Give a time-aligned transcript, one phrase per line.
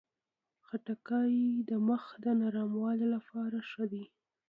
[0.65, 1.35] خټکی
[1.69, 4.03] د مخ د نرموالي لپاره ښه دی.